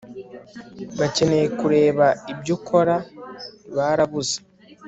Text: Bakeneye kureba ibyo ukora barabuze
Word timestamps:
Bakeneye 0.99 1.47
kureba 1.59 2.05
ibyo 2.31 2.51
ukora 2.57 2.95
barabuze 3.75 4.37